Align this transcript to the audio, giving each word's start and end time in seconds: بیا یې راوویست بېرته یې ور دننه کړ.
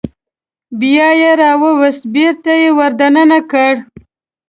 بیا 0.79 1.07
یې 1.21 1.31
راوویست 1.41 2.03
بېرته 2.15 2.51
یې 2.61 2.69
ور 2.77 2.91
دننه 2.99 3.39
کړ. 3.51 3.71